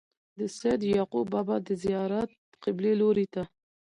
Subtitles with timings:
[0.39, 2.29] د سيد يعقوب بابا د زيارت
[2.63, 3.43] قبلې لوري ته